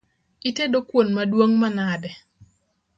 Itedo 0.49 0.79
kuon 0.89 1.07
maduong’ 1.15 1.53
manade? 1.61 2.09